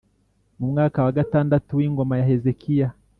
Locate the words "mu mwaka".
0.59-0.97